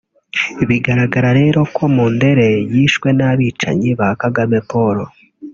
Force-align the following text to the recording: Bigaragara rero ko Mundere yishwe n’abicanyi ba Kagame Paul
Bigaragara 0.67 1.29
rero 1.39 1.59
ko 1.75 1.83
Mundere 1.95 2.47
yishwe 2.73 3.07
n’abicanyi 3.17 3.91
ba 3.99 4.09
Kagame 4.21 4.57
Paul 4.69 4.97